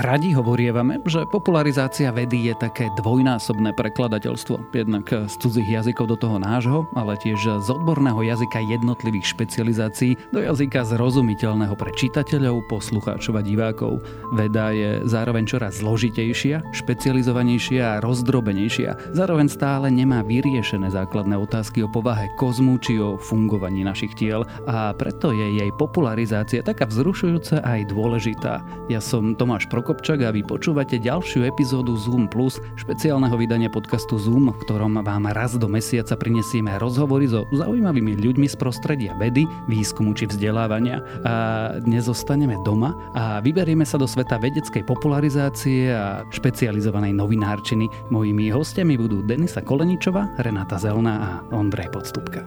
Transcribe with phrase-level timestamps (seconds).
[0.00, 4.72] Radi hovorievame, že popularizácia vedy je také dvojnásobné prekladateľstvo.
[4.72, 10.40] Jednak z cudzích jazykov do toho nášho, ale tiež z odborného jazyka jednotlivých špecializácií do
[10.40, 14.00] jazyka zrozumiteľného pre čitateľov, poslucháčov a divákov.
[14.32, 19.12] Veda je zároveň čoraz zložitejšia, špecializovanejšia a rozdrobenejšia.
[19.12, 24.96] Zároveň stále nemá vyriešené základné otázky o povahe kozmu či o fungovaní našich tiel a
[24.96, 28.64] preto je jej popularizácia taká vzrušujúca a aj dôležitá.
[28.88, 34.22] Ja som Tomáš Pro Prokopčak a vy počúvate ďalšiu epizódu Zoom Plus, špeciálneho vydania podcastu
[34.22, 39.50] Zoom, v ktorom vám raz do mesiaca prinesieme rozhovory so zaujímavými ľuďmi z prostredia vedy,
[39.66, 41.02] výskumu či vzdelávania.
[41.26, 41.34] A
[41.82, 47.90] dnes zostaneme doma a vyberieme sa do sveta vedeckej popularizácie a špecializovanej novinárčiny.
[48.14, 52.46] Mojimi hostiami budú Denisa Koleničova, Renata Zelná a Ondrej Podstupka.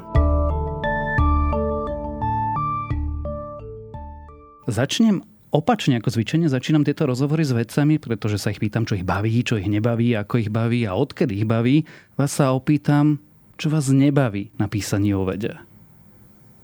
[4.63, 9.05] Začnem opačne ako zvyčajne začínam tieto rozhovory s vedcami, pretože sa ich pýtam, čo ich
[9.05, 11.85] baví, čo ich nebaví, ako ich baví a odkedy ich baví.
[12.17, 13.21] Vás sa opýtam,
[13.61, 15.53] čo vás nebaví na písaní o vede.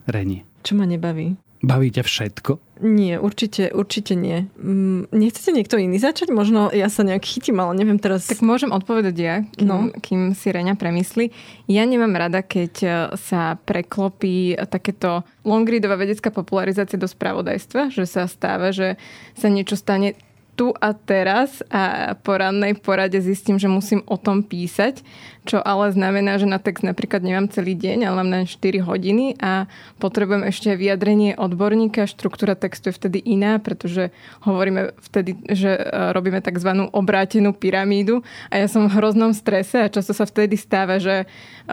[0.10, 0.42] Reni.
[0.66, 1.38] Čo ma nebaví?
[1.60, 2.52] Baví ťa všetko?
[2.80, 4.48] Nie, určite, určite nie.
[4.56, 6.32] Mm, nechcete niekto iný začať?
[6.32, 8.32] Možno ja sa nejak chytím, ale neviem teraz...
[8.32, 9.92] Tak môžem odpovedať ja, kým, no.
[10.00, 11.36] kým si Reňa premyslí.
[11.68, 18.24] Ja nemám rada, keď e, sa preklopí takéto longreadová vedecká popularizácia do spravodajstva, že sa
[18.32, 18.96] stáva, že
[19.36, 20.16] sa niečo stane
[20.60, 25.00] tu a teraz a po rannej porade zistím, že musím o tom písať,
[25.48, 29.40] čo ale znamená, že na text napríklad nemám celý deň, ale mám len 4 hodiny
[29.40, 29.72] a
[30.04, 32.04] potrebujem ešte vyjadrenie odborníka.
[32.12, 34.12] Štruktúra textu je vtedy iná, pretože
[34.44, 36.92] hovoríme vtedy, že e, robíme tzv.
[36.92, 38.20] obrátenú pyramídu
[38.52, 41.26] a ja som v hroznom strese a často sa vtedy stáva, že e,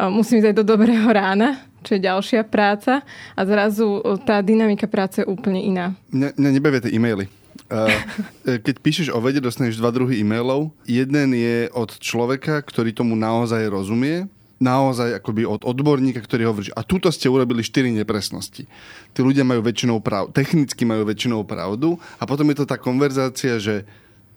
[0.06, 3.02] musím ísť do dobrého rána, čo je ďalšia práca
[3.34, 5.90] a zrazu tá dynamika práce je úplne iná.
[6.14, 7.26] Mňa, mňa nebavia e-maily.
[7.66, 7.90] Uh,
[8.62, 10.70] keď píšeš o vede, dostaneš dva druhy e-mailov.
[10.86, 14.30] Jeden je od človeka, ktorý tomu naozaj rozumie,
[14.62, 18.64] naozaj akoby od odborníka, ktorý hovorí, a tuto ste urobili štyri nepresnosti.
[19.12, 23.60] Tí ľudia majú väčšinou pravdu, technicky majú väčšinou pravdu a potom je to tá konverzácia,
[23.60, 23.84] že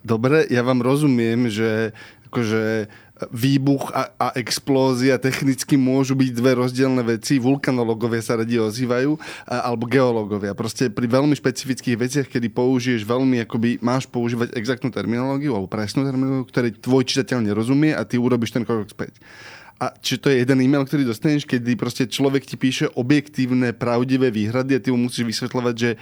[0.04, 1.96] dobre, ja vám rozumiem, že
[2.30, 2.88] akože
[3.36, 7.36] výbuch a, a explózia technicky môžu byť dve rozdielne veci.
[7.36, 10.56] Vulkanologovia sa radi ozývajú, a, alebo geológovia.
[10.56, 16.08] Proste pri veľmi špecifických veciach, kedy použiješ veľmi, akoby máš používať exaktnú terminológiu alebo presnú
[16.08, 19.20] terminológiu, ktorej tvoj čitateľ nerozumie a ty urobíš ten krok späť.
[19.80, 24.28] A či to je jeden e-mail, ktorý dostaneš, kedy proste človek ti píše objektívne, pravdivé
[24.28, 25.96] výhrady a ty mu musíš vysvetľovať, že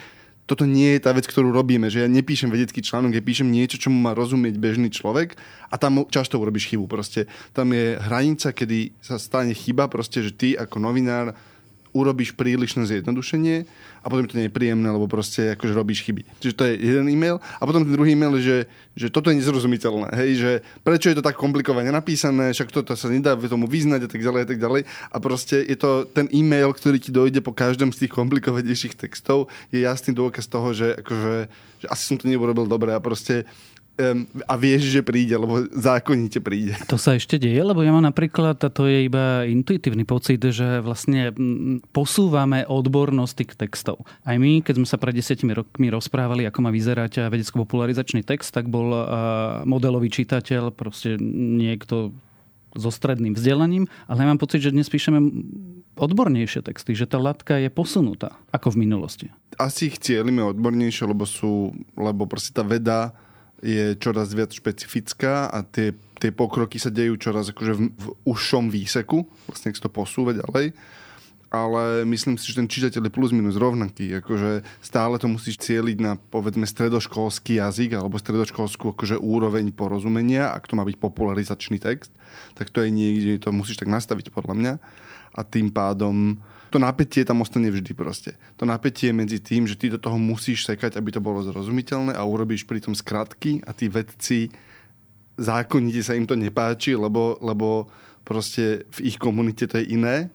[0.47, 3.75] toto nie je tá vec, ktorú robíme, že ja nepíšem vedecký článok, ja píšem niečo,
[3.75, 5.35] čo má rozumieť bežný človek
[5.67, 7.27] a tam často urobíš chybu proste.
[7.51, 11.35] Tam je hranica, kedy sa stane chyba proste, že ty ako novinár
[11.97, 13.65] urobíš prílišné zjednodušenie
[14.01, 16.21] a potom to je príjemné, lebo proste akože robíš chyby.
[16.37, 20.13] Čiže to je jeden e-mail a potom ten druhý e-mail, že, že toto je nezrozumiteľné.
[20.13, 20.51] Hej, že
[20.85, 24.41] prečo je to tak komplikovane napísané, však toto sa nedá tomu vyznať a tak ďalej
[24.45, 24.81] a tak ďalej.
[24.85, 29.49] A proste je to ten e-mail, ktorý ti dojde po každom z tých komplikovanejších textov,
[29.73, 31.35] je jasný dôkaz toho, že, akože,
[31.81, 33.49] že asi som to neurobil dobre a proste
[33.97, 36.77] um, a vieš, že príde, lebo zákonite príde.
[36.87, 40.79] To sa ešte deje, lebo ja mám napríklad, a to je iba intuitívny pocit, že
[40.85, 41.33] vlastne
[41.91, 44.05] posúvame odbornosť tých textov.
[44.23, 48.69] Aj my, keď sme sa pred desiatimi rokmi rozprávali, ako má vyzerať vedecko-popularizačný text, tak
[48.69, 48.93] bol
[49.65, 52.13] modelový čitateľ, proste niekto
[52.77, 55.17] so stredným vzdelaním, ale ja mám pocit, že dnes píšeme
[55.97, 59.27] odbornejšie texty, že tá latka je posunutá ako v minulosti.
[59.57, 63.17] Asi ich cieľime odbornejšie, lebo sú, lebo proste tá veda
[63.61, 68.69] je čoraz viac špecifická a tie, tie pokroky sa dejú čoraz akože v, v užšom
[68.69, 70.77] výseku, vlastne to posúva ďalej
[71.47, 74.19] ale myslím si, že ten čitateľ je plus minus rovnaký.
[74.19, 80.67] Akože stále to musíš cieliť na povedzme stredoškolský jazyk alebo stredoškolskú akože úroveň porozumenia, ak
[80.67, 82.11] to má byť popularizačný text,
[82.59, 84.73] tak to je niekde, to musíš tak nastaviť podľa mňa.
[85.37, 86.35] A tým pádom
[86.69, 88.35] to napätie tam ostane vždy proste.
[88.59, 92.21] To napätie medzi tým, že ty do toho musíš sekať, aby to bolo zrozumiteľné a
[92.27, 94.51] urobíš pri tom skratky a tí vedci
[95.37, 97.87] zákonite sa im to nepáči, lebo, lebo
[98.25, 100.27] proste v ich komunite to je iné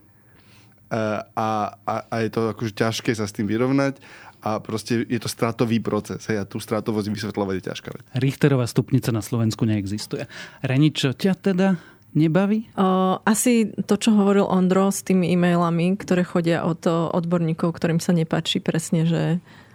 [0.93, 3.97] a, a, a je to akože ťažké sa s tým vyrovnať
[4.43, 6.27] a proste je to stratový proces.
[6.27, 8.05] Hej, a tú stratovosť vysvetľovať je ťažká vec.
[8.19, 10.27] Richterová stupnica na Slovensku neexistuje.
[10.67, 11.79] Renič, ťa teda
[12.13, 12.69] nebaví?
[12.77, 18.13] O, asi to, čo hovoril Ondro s tými e-mailami, ktoré chodia od odborníkov, ktorým sa
[18.17, 19.23] nepáči presne, že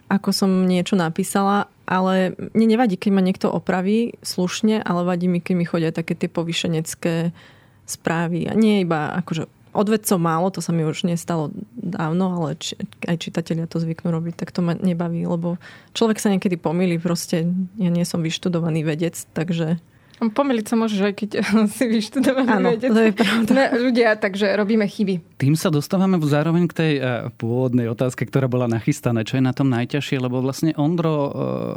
[0.07, 5.43] ako som niečo napísala, ale mne nevadí, keď ma niekto opraví slušne, ale vadí mi,
[5.43, 7.35] keď mi chodia také tie povyšenecké
[7.83, 8.47] správy.
[8.47, 12.73] A nie iba akože Od vedcov málo, to sa mi už nestalo dávno, ale či,
[13.05, 15.61] aj čitatelia to zvyknú robiť, tak to ma nebaví, lebo
[15.93, 17.45] človek sa niekedy pomýli, proste
[17.77, 19.77] ja nie som vyštudovaný vedec, takže
[20.17, 21.29] Pomeliť sa môžeš aj keď
[21.77, 22.89] si vyštudovaný Áno, vedec.
[22.89, 23.49] to je pravda.
[23.53, 25.37] Sme ľudia, takže robíme chyby.
[25.37, 27.05] Tým sa dostávame zároveň k tej uh,
[27.37, 29.21] pôvodnej otázke, ktorá bola nachystaná.
[29.21, 30.17] Čo je na tom najťažšie?
[30.17, 31.29] Lebo vlastne Ondro uh,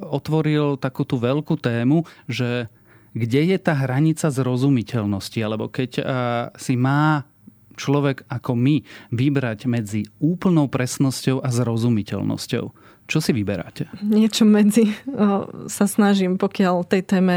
[0.08, 2.72] otvoril takú tú veľkú tému, že
[3.12, 5.38] kde je tá hranica zrozumiteľnosti?
[5.44, 6.04] Alebo keď uh,
[6.56, 7.28] si má
[7.76, 12.64] človek ako my vybrať medzi úplnou presnosťou a zrozumiteľnosťou.
[13.08, 13.88] Čo si vyberáte?
[14.04, 14.92] Niečo medzi
[15.66, 17.36] sa snažím, pokiaľ tej téme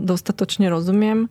[0.00, 1.28] dostatočne rozumiem.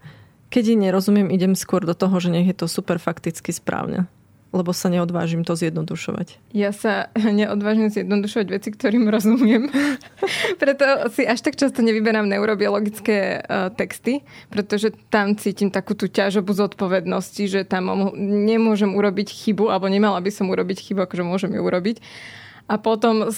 [0.50, 4.10] Keď ji nerozumiem, idem skôr do toho, že nech je to super fakticky správne
[4.50, 6.42] lebo sa neodvážim to zjednodušovať.
[6.58, 9.70] Ja sa neodvážim zjednodušovať veci, ktorým rozumiem.
[10.62, 16.54] Preto si až tak často nevyberám neurobiologické uh, texty, pretože tam cítim takú tú ťažobu
[16.58, 21.62] zodpovednosti, že tam nemôžem urobiť chybu, alebo nemala by som urobiť chybu, akože môžem ju
[21.62, 22.02] urobiť.
[22.70, 23.30] A potom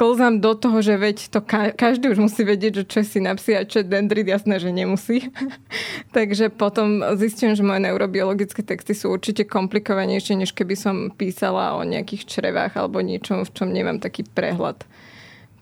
[0.00, 3.60] sklzám do toho, že veď to ka- každý už musí vedieť, že čo je synapsia
[3.60, 5.28] a čo je dendrit, jasné, že nemusí.
[6.16, 11.84] Takže potom zistím, že moje neurobiologické texty sú určite komplikovanejšie, než keby som písala o
[11.84, 14.88] nejakých črevách alebo niečom, v čom nemám taký prehľad.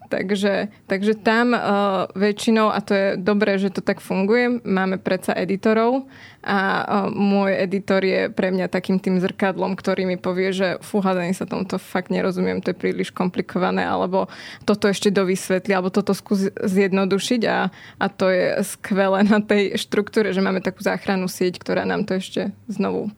[0.08, 5.37] Takže, takže tam uh, väčšinou, a to je dobré, že to tak funguje, máme predsa
[5.37, 6.08] editorov
[6.40, 11.12] a uh, môj editor je pre mňa takým tým zrkadlom, ktorý mi povie, že fúha,
[11.37, 14.32] sa tomto fakt nerozumiem, to je príliš komplikované, alebo
[14.64, 17.69] toto ešte dovysvetli, alebo toto skús zjednodušiť a,
[18.00, 22.16] a to je skvelé na tej štruktúre, že máme takú záchrannú sieť, ktorá nám to
[22.16, 23.12] ešte znovu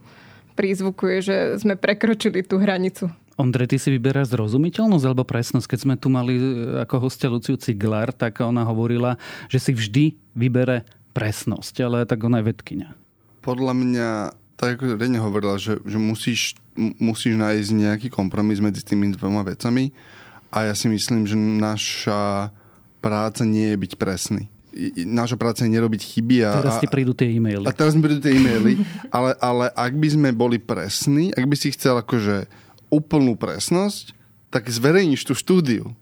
[0.59, 3.09] prízvukuje, že sme prekročili tú hranicu.
[3.41, 5.67] Ondrej, ty si vyberáš zrozumiteľnosť alebo presnosť?
[5.73, 6.43] Keď sme tu mali e,
[6.85, 9.17] ako hostia Luciu Ciglar, tak ona hovorila,
[9.49, 10.05] že si vždy
[10.37, 10.85] vybere
[11.17, 12.93] presnosť, ale tak ona je vedkynia.
[13.41, 14.09] Podľa mňa,
[14.61, 19.89] tak ako Rene hovorila, že, že musíš, musíš nájsť nejaký kompromis medzi tými dvoma vecami
[20.53, 22.53] a ja si myslím, že naša
[23.01, 24.53] práca nie je byť presný
[25.07, 26.37] naša práca je nerobiť chyby.
[26.47, 27.67] A, teraz ti prídu tie e-maily.
[27.67, 28.79] A teraz mi prídu tie e-maily,
[29.11, 32.47] ale, ale ak by sme boli presní, ak by si chcel akože
[32.91, 34.13] úplnú presnosť,
[34.51, 35.95] tak zverejníš tú štúdiu,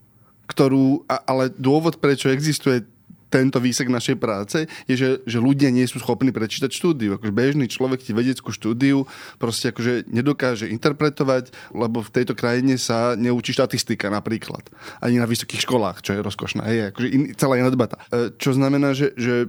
[0.49, 2.88] ktorú, ale dôvod, prečo existuje
[3.29, 7.20] tento výsek našej práce je, že, že ľudia nie sú schopní prečítať štúdiu.
[7.20, 9.05] Akože bežný človek ti vedeckú štúdiu
[9.37, 14.64] proste akože nedokáže interpretovať, lebo v tejto krajine sa neučí štatistika napríklad.
[15.05, 16.64] Ani na vysokých školách, čo je rozkošná.
[16.73, 18.00] Je akože in, celá iná debata.
[18.08, 19.44] E, čo znamená, že, že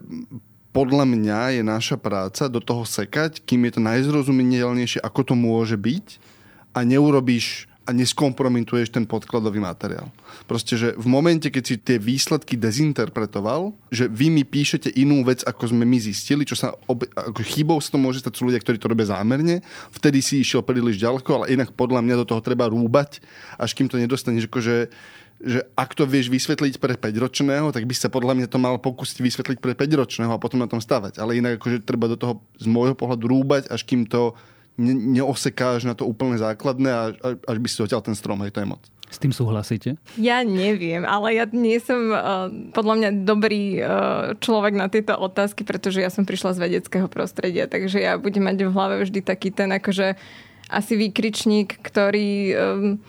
[0.76, 5.80] podľa mňa je naša práca do toho sekať, kým je to najzrozumeniteľnejšie, ako to môže
[5.80, 6.08] byť
[6.74, 10.14] a neurobíš a neskompromituješ ten podkladový materiál.
[10.46, 15.42] Proste, že v momente, keď si tie výsledky dezinterpretoval, že vy mi píšete inú vec,
[15.42, 18.62] ako sme my zistili, čo sa ob, ako chybou sa to môže stať, sú ľudia,
[18.62, 22.46] ktorí to robia zámerne, vtedy si išiel príliš ďaleko, ale inak podľa mňa do toho
[22.46, 23.26] treba rúbať,
[23.58, 24.94] až kým to nedostaneš, akože
[25.40, 29.24] že ak to vieš vysvetliť pre 5-ročného, tak by sa podľa mňa to mal pokúsiť
[29.24, 31.16] vysvetliť pre 5-ročného a potom na tom stavať.
[31.16, 34.36] Ale inak akože treba do toho z môjho pohľadu rúbať, až kým to
[34.80, 37.04] ne, neosekáš na to úplne základné a
[37.44, 38.84] až by si odtiaľ ten strom, aj to je moc.
[39.10, 39.98] S tým súhlasíte?
[40.22, 42.46] Ja neviem, ale ja nie som uh,
[42.78, 43.88] podľa mňa dobrý uh,
[44.38, 48.70] človek na tieto otázky, pretože ja som prišla z vedeckého prostredia, takže ja budem mať
[48.70, 50.14] v hlave vždy taký ten akože
[50.70, 53.02] asi výkričník, ktorý um,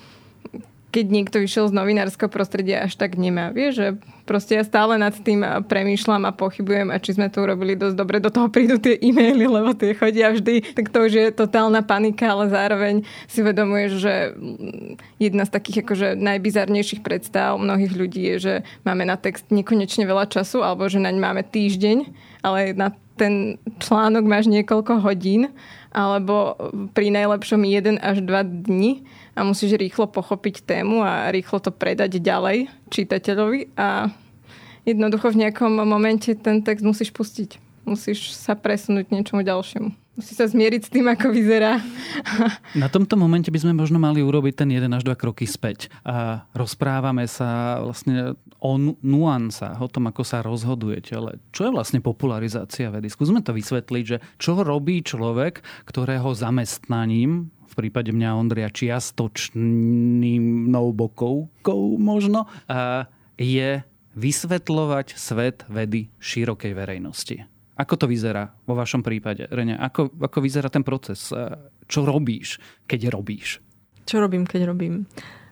[0.91, 3.55] keď niekto vyšiel z novinárskeho prostredia, až tak nemá.
[3.55, 3.87] Vieš, že
[4.27, 8.19] proste ja stále nad tým premýšľam a pochybujem a či sme to urobili dosť dobre.
[8.19, 12.35] Do toho prídu tie e-maily, lebo tie chodia vždy, tak to už je totálna panika,
[12.35, 12.95] ale zároveň
[13.31, 14.15] si uvedomuješ, že
[15.23, 20.27] jedna z takých akože najbizarnejších predstav mnohých ľudí je, že máme na text nekonečne veľa
[20.27, 21.99] času alebo že naň máme týždeň,
[22.43, 25.53] ale na ten článok máš niekoľko hodín
[25.93, 26.57] alebo
[26.97, 29.05] pri najlepšom 1 až 2 dni
[29.41, 34.13] a musíš rýchlo pochopiť tému a rýchlo to predať ďalej čitateľovi a
[34.85, 37.57] jednoducho v nejakom momente ten text musíš pustiť.
[37.89, 39.97] Musíš sa presunúť niečomu ďalšiemu.
[40.21, 41.81] Musí sa zmieriť s tým, ako vyzerá.
[42.77, 45.89] Na tomto momente by sme možno mali urobiť ten jeden až dva kroky späť.
[46.05, 51.17] A rozprávame sa vlastne o nuansách, o tom, ako sa rozhodujete.
[51.17, 53.09] Ale čo je vlastne popularizácia vedy?
[53.09, 61.97] Skúsme to vysvetliť, že čo robí človek, ktorého zamestnaním v prípade mňa Ondria čiastočným bokovkou
[61.97, 62.51] možno,
[63.39, 63.71] je
[64.19, 67.47] vysvetľovať svet vedy širokej verejnosti.
[67.79, 69.79] Ako to vyzerá vo vašom prípade, Rene?
[69.79, 71.33] Ako, ako vyzerá ten proces?
[71.89, 73.65] Čo robíš, keď robíš?
[74.05, 75.09] Čo robím, keď robím?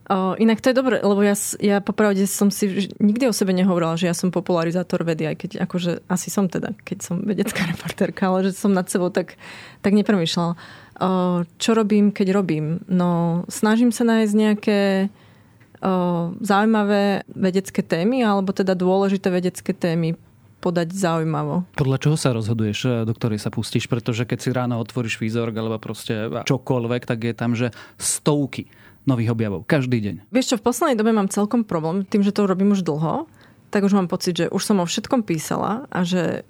[0.09, 4.01] O, inak to je dobré, lebo ja, ja popravde som si nikdy o sebe nehovorila,
[4.01, 8.33] že ja som popularizátor vedy, aj keď akože asi som teda, keď som vedecká reportérka,
[8.33, 9.37] ale že som nad sebou tak,
[9.85, 10.57] tak nepremýšľala.
[11.59, 12.83] Čo robím, keď robím?
[12.91, 14.81] No, snažím sa nájsť nejaké
[16.43, 20.19] zaujímavé vedecké témy alebo teda dôležité vedecké témy
[20.59, 21.71] podať zaujímavo.
[21.79, 23.87] Podľa čoho sa rozhoduješ, e, do ktorej sa pustíš?
[23.87, 28.67] Pretože keď si ráno otvoríš výzor alebo proste čokoľvek, tak je tam, že stovky
[29.07, 30.15] nových objavov každý deň.
[30.35, 33.31] Vieš čo, v poslednej dobe mám celkom problém tým, že to robím už dlho,
[33.71, 36.43] tak už mám pocit, že už som o všetkom písala a že,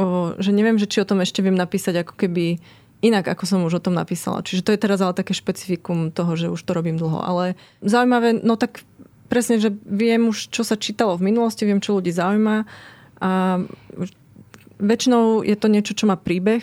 [0.00, 2.58] o, že neviem, že či o tom ešte viem napísať ako keby
[3.02, 4.46] inak, ako som už o tom napísala.
[4.46, 7.18] Čiže to je teraz ale také špecifikum toho, že už to robím dlho.
[7.18, 8.86] Ale zaujímavé, no tak
[9.26, 12.68] presne, že viem už, čo sa čítalo v minulosti, viem, čo ľudí zaujíma
[13.22, 13.62] a
[14.82, 16.62] väčšinou je to niečo, čo má príbeh.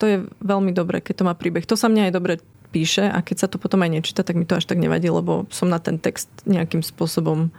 [0.00, 1.64] To je veľmi dobré, keď to má príbeh.
[1.68, 2.34] To sa mňa aj dobre
[2.72, 5.44] píše a keď sa to potom aj nečíta, tak mi to až tak nevadí, lebo
[5.52, 7.52] som na ten text nejakým spôsobom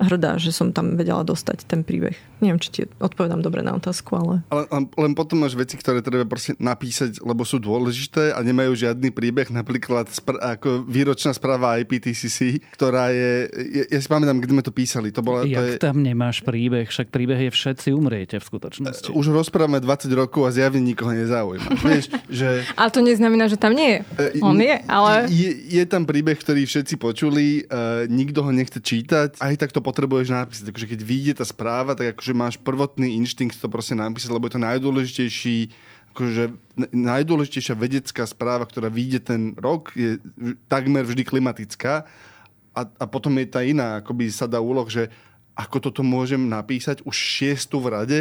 [0.00, 2.16] hrdá, že som tam vedela dostať ten príbeh.
[2.40, 4.34] Neviem, či ti odpovedám dobre na otázku, ale...
[4.48, 4.64] ale...
[4.88, 9.52] len potom máš veci, ktoré treba proste napísať, lebo sú dôležité a nemajú žiadny príbeh.
[9.52, 13.52] Napríklad spr- ako výročná správa IPTCC, ktorá je...
[13.76, 15.12] Ja, ja si pamätám, kde sme to písali.
[15.12, 15.72] To bola, Jak to je...
[15.76, 16.88] tam nemáš príbeh?
[16.88, 19.12] Však príbeh je všetci umriete v skutočnosti.
[19.12, 21.68] Už rozprávame 20 rokov a zjavne nikoho nezaujíma.
[21.84, 22.64] Vieš, že...
[22.72, 24.40] Ale to neznamená, že tam nie je.
[24.40, 25.28] E, On je, ale...
[25.28, 29.84] Je, je tam príbeh, ktorý všetci počuli, uh, nikto ho nechce čítať, aj tak to
[29.90, 30.70] potrebuješ napísať.
[30.70, 34.54] Takže keď vyjde tá správa, tak akože máš prvotný inštinkt to proste napísať, lebo je
[34.54, 35.58] to najdôležitejší
[36.10, 36.50] akože
[36.90, 40.18] najdôležitejšia vedecká správa, ktorá vyjde ten rok, je
[40.66, 42.02] takmer vždy klimatická.
[42.74, 45.10] A, a potom je tá iná akoby sada úloh, že
[45.54, 48.20] ako toto môžem napísať už šiestu v rade,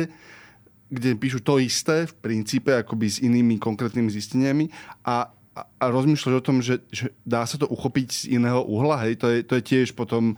[0.90, 4.66] kde píšu to isté v princípe akoby s inými konkrétnymi zisteniami
[5.06, 9.06] a, a, a rozmýšľaš o tom, že, že dá sa to uchopiť z iného uhla,
[9.06, 10.34] hej, to je, to je tiež potom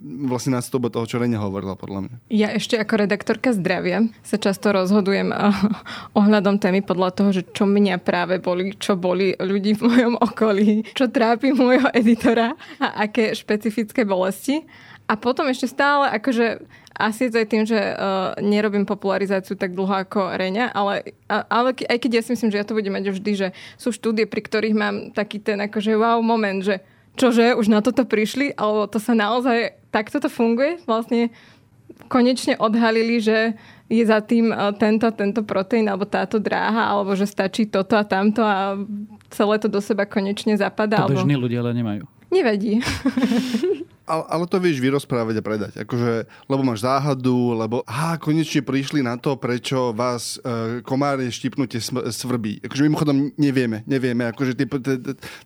[0.00, 2.16] vlastne nástobe toho, čo Rene hovorila, podľa mňa.
[2.32, 5.28] Ja ešte ako redaktorka zdravia sa často rozhodujem
[6.20, 10.88] ohľadom témy podľa toho, že čo mňa práve boli, čo boli ľudí v mojom okolí,
[10.96, 14.64] čo trápi môjho editora a aké špecifické bolesti.
[15.10, 16.62] A potom ešte stále, akože
[16.94, 21.98] asi to aj tým, že uh, nerobím popularizáciu tak dlho ako Reňa, ale, ale aj
[21.98, 24.76] keď ja si myslím, že ja to budem mať vždy, že sú štúdie, pri ktorých
[24.76, 26.78] mám taký ten akože wow moment, že
[27.18, 30.82] čože, už na toto prišli, alebo to sa naozaj, takto to funguje?
[30.86, 31.30] Vlastne
[32.06, 33.54] konečne odhalili, že
[33.90, 38.06] je za tým e, tento, tento proteín alebo táto dráha, alebo že stačí toto a
[38.06, 38.78] tamto a
[39.28, 41.02] celé to do seba konečne zapadá.
[41.04, 42.02] To bežní ľudia ale nemajú.
[42.30, 42.78] Nevadí.
[44.10, 45.72] ale, ale to vieš vyrozprávať a predať.
[45.86, 51.78] Akože, lebo máš záhadu, lebo aha, konečne prišli na to, prečo vás e, komáre štipnutie
[52.10, 52.58] svrbí.
[52.66, 54.26] Akože mimochodom nevieme, nevieme.
[54.34, 54.66] Akože tie,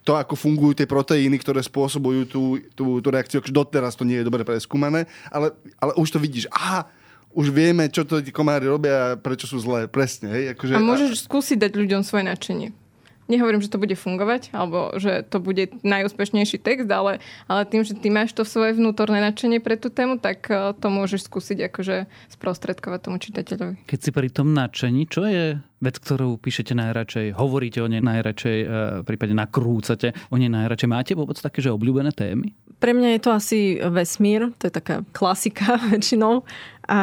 [0.01, 2.43] to, ako fungujú tie proteíny, ktoré spôsobujú tú,
[2.73, 6.49] tú, tú reakciu, akože doteraz to nie je dobre preskúmané, ale, ale už to vidíš.
[6.49, 6.89] Aha,
[7.35, 9.91] už vieme, čo to tí komári robia a prečo sú zlé.
[9.91, 10.31] Presne.
[10.31, 10.45] Hej?
[10.55, 11.23] Akože, a môžeš a...
[11.27, 12.84] skúsiť dať ľuďom svoje nadšenie.
[13.25, 17.97] Nehovorím, že to bude fungovať, alebo že to bude najúspešnejší text, ale, ale tým, že
[17.97, 22.05] ty máš to svoje vnútorné nadšenie pre tú tému, tak e, to môžeš skúsiť akože
[22.37, 23.89] sprostredkovať tomu čitateľovi.
[23.89, 28.59] Keď si pri tom nadšení, čo je vec, ktorú píšete najradšej, hovoríte o nej najradšej,
[28.61, 28.67] e,
[29.09, 30.89] prípadne nakrúcate o nej najradšej.
[30.93, 32.53] Máte vôbec také, že obľúbené témy?
[32.77, 36.45] Pre mňa je to asi vesmír, to je taká klasika väčšinou.
[36.85, 37.01] A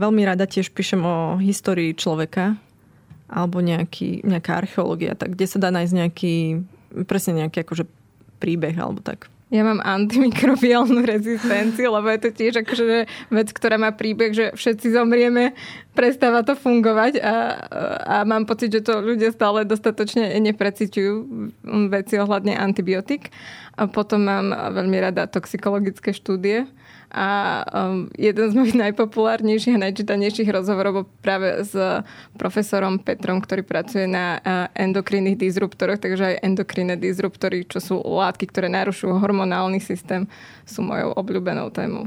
[0.00, 2.56] veľmi rada tiež píšem o histórii človeka,
[3.30, 6.34] alebo nejaký, nejaká archeológia, tak kde sa dá nájsť nejaký,
[7.06, 7.86] presne nejaký akože
[8.42, 9.30] príbeh alebo tak.
[9.50, 14.94] Ja mám antimikrobiálnu rezistenciu, lebo je to tiež akože vec, ktorá má príbeh, že všetci
[14.94, 15.58] zomrieme,
[15.90, 17.34] prestáva to fungovať a,
[17.98, 21.26] a mám pocit, že to ľudia stále dostatočne neprecitujú
[21.90, 23.34] veci ohľadne antibiotík.
[23.74, 26.70] A potom mám veľmi rada toxikologické štúdie,
[27.10, 31.74] a um, jeden z mojich najpopulárnejších a najčítanejších rozhovorov bol práve s
[32.38, 38.46] profesorom Petrom, ktorý pracuje na uh, endokrinných disruptoroch, takže aj endokrinné disruptory, čo sú látky,
[38.46, 40.30] ktoré narušujú hormonálny systém,
[40.62, 42.06] sú mojou obľúbenou témou.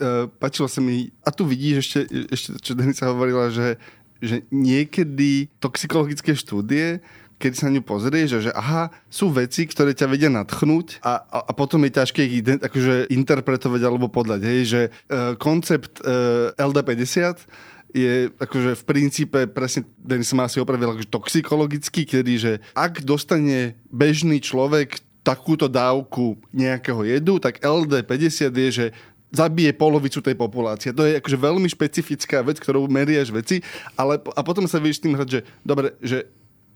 [0.00, 2.00] Uh, páčilo sa mi, a tu vidíš ešte,
[2.32, 3.76] ešte čo Denica hovorila, že,
[4.18, 7.04] že niekedy toxikologické štúdie
[7.38, 11.38] keď sa na ňu pozrieš, že, aha, sú veci, ktoré ťa vedia nadchnúť a, a,
[11.48, 14.40] a potom je ťažké ich akože interpretovať alebo podľať.
[14.42, 17.46] Hej, že uh, koncept e, LD50
[17.94, 23.80] je akože v princípe presne, ten som asi opravil, akože toxikologický, kedy, že ak dostane
[23.88, 28.86] bežný človek takúto dávku nejakého jedu, tak LD50 je, že
[29.28, 30.90] zabije polovicu tej populácie.
[30.96, 33.60] To je akože veľmi špecifická vec, ktorú meriaš veci,
[33.92, 36.24] ale a potom sa vieš tým hrať, že dobre, že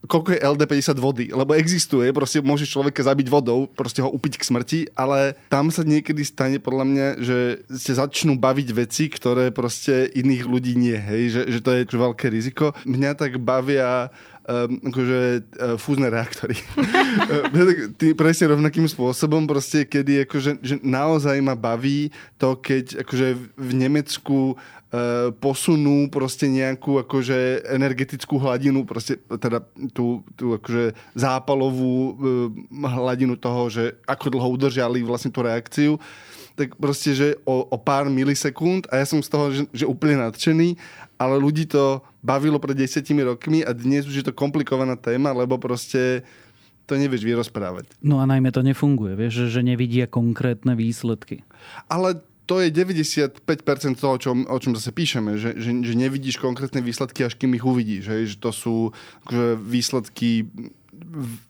[0.07, 4.47] koľko je LD50 vody, lebo existuje, proste môžeš človeka zabiť vodou, proste ho upiť k
[4.47, 7.39] smrti, ale tam sa niekedy stane podľa mňa, že
[7.71, 12.27] sa začnú baviť veci, ktoré proste iných ľudí nie, hej, že, že to je veľké
[12.33, 12.75] riziko.
[12.83, 14.11] Mňa tak bavia
[14.47, 16.59] um, akože uh, fúzne reaktory.
[17.99, 22.11] Tý, presne rovnakým spôsobom, proste, kedy akože, že naozaj ma baví
[22.43, 24.59] to, keď akože v Nemecku
[25.41, 29.65] posunú proste nejakú akože energetickú hladinu, proste teda
[29.97, 35.97] tú, tú akože zápalovú uh, hladinu toho, že ako dlho udržali vlastne tú reakciu
[36.53, 40.21] tak proste, že o, o pár milisekúnd a ja som z toho, že, že úplne
[40.21, 40.77] nadšený,
[41.17, 45.57] ale ľudí to bavilo pred desiatimi rokmi a dnes už je to komplikovaná téma, lebo
[45.57, 46.21] proste
[46.85, 47.89] to nevieš vyrozprávať.
[48.05, 51.47] No a najmä to nefunguje, vieš, že nevidia konkrétne výsledky.
[51.89, 52.21] Ale
[52.53, 53.41] to je 95%
[53.97, 57.65] toho, čo, o čom zase píšeme, že, že, že nevidíš konkrétne výsledky, až kým ich
[57.65, 58.13] uvidíš.
[58.13, 58.77] Že, že to sú
[59.25, 60.45] akože, výsledky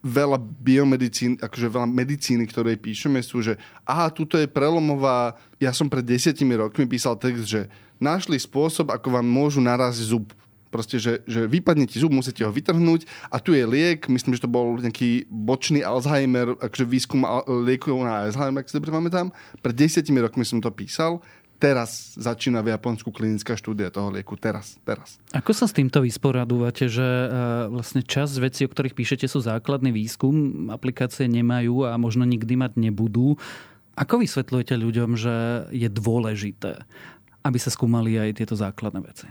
[0.06, 5.90] veľa biomedicín, akože veľa medicíny, ktoré píšeme, sú, že aha, tuto je prelomová, ja som
[5.90, 7.66] pred desiatimi rokmi písal text, že
[7.98, 10.30] našli spôsob, ako vám môžu narazť zub.
[10.72, 14.42] Proste, že, že vypadne ti zub, musíte ho vytrhnúť a tu je liek, myslím, že
[14.42, 17.28] to bol nejaký bočný Alzheimer, akože výskum
[17.68, 19.28] liekov na Alzheimer, ak si dobre pamätám.
[19.60, 21.20] Pred desiatimi rokmi som to písal
[21.62, 24.34] teraz začína v Japonsku klinická štúdia toho lieku.
[24.34, 25.22] Teraz, teraz.
[25.30, 27.26] Ako sa s týmto vysporadúvate, že e,
[27.70, 32.82] vlastne časť vecí, o ktorých píšete, sú základný výskum, aplikácie nemajú a možno nikdy mať
[32.82, 33.38] nebudú.
[33.94, 35.34] Ako vysvetľujete ľuďom, že
[35.70, 36.82] je dôležité,
[37.46, 39.30] aby sa skúmali aj tieto základné veci?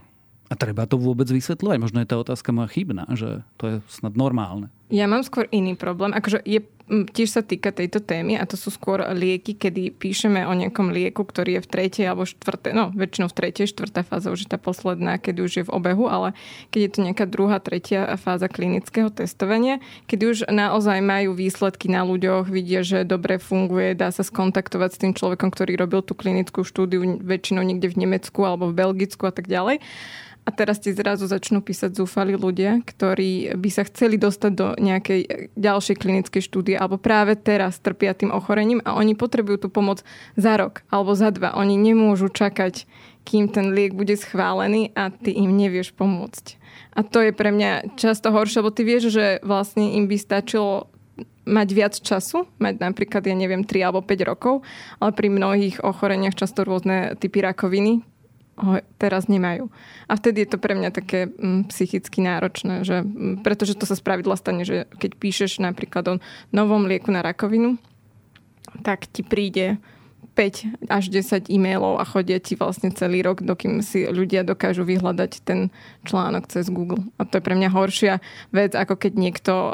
[0.51, 1.77] A treba to vôbec vysvetľovať?
[1.79, 4.67] Možno je tá otázka moja chybná, že to je snad normálne.
[4.91, 6.12] Ja mám skôr iný problém.
[6.12, 10.51] Akože je tiež sa týka tejto témy a to sú skôr lieky, kedy píšeme o
[10.51, 14.43] nejakom lieku, ktorý je v tretej alebo štvrtej, no väčšinou v tretej, štvrtá fáza už
[14.43, 16.36] je tá posledná, kedy už je v obehu, ale
[16.75, 19.79] keď je to nejaká druhá, tretia fáza klinického testovania,
[20.12, 25.00] kedy už naozaj majú výsledky na ľuďoch, vidia, že dobre funguje, dá sa skontaktovať s
[25.00, 29.33] tým človekom, ktorý robil tú klinickú štúdiu väčšinou niekde v Nemecku alebo v Belgicku a
[29.33, 29.79] tak ďalej
[30.41, 35.53] a teraz ti zrazu začnú písať zúfali ľudia, ktorí by sa chceli dostať do nejakej
[35.53, 40.01] ďalšej klinickej štúdie alebo práve teraz trpia tým ochorením a oni potrebujú tú pomoc
[40.33, 41.53] za rok alebo za dva.
[41.55, 42.89] Oni nemôžu čakať,
[43.22, 46.57] kým ten liek bude schválený a ty im nevieš pomôcť.
[46.98, 50.89] A to je pre mňa často horšie, lebo ty vieš, že vlastne im by stačilo
[51.46, 54.61] mať viac času, mať napríklad, ja neviem, 3 alebo 5 rokov,
[55.01, 58.05] ale pri mnohých ochoreniach, často rôzne typy rakoviny,
[58.61, 59.67] ho teraz nemajú.
[60.05, 63.97] A vtedy je to pre mňa také mm, psychicky náročné, že, mm, pretože to sa
[63.97, 66.15] spravidla stane, že keď píšeš napríklad o
[66.53, 67.81] novom lieku na rakovinu,
[68.85, 69.81] tak ti príde
[70.37, 75.43] 5 až 10 e-mailov a chodia ti vlastne celý rok, dokým si ľudia dokážu vyhľadať
[75.43, 75.74] ten
[76.07, 77.03] článok cez Google.
[77.19, 78.24] A to je pre mňa horšia
[78.55, 79.74] vec, ako keď niekto um,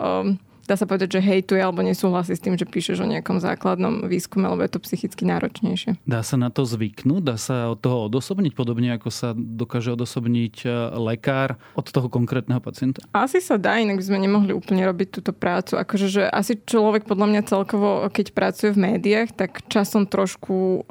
[0.67, 4.45] dá sa povedať, že hejtuje alebo nesúhlasí s tým, že píšeš o nejakom základnom výskume,
[4.51, 5.97] lebo je to psychicky náročnejšie.
[6.03, 7.21] Dá sa na to zvyknúť?
[7.23, 12.59] Dá sa od toho odosobniť, podobne ako sa dokáže odosobniť e, lekár od toho konkrétneho
[12.59, 13.01] pacienta?
[13.15, 15.79] Asi sa dá, inak by sme nemohli úplne robiť túto prácu.
[15.79, 20.83] Akože, že asi človek podľa mňa celkovo, keď pracuje v médiách, tak časom trošku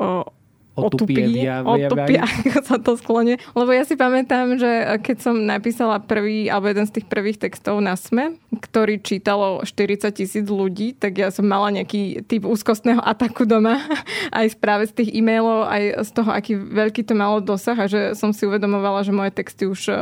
[0.76, 3.40] otupie, otupia, otupia, ako sa to sklonie.
[3.56, 7.80] Lebo ja si pamätám, že keď som napísala prvý, alebo jeden z tých prvých textov
[7.80, 13.48] na SME, ktorý čítalo 40 tisíc ľudí, tak ja som mala nejaký typ úzkostného ataku
[13.48, 13.80] doma,
[14.38, 18.12] aj práve z tých e-mailov, aj z toho, aký veľký to malo dosah a že
[18.12, 19.96] som si uvedomovala, že moje texty už eh,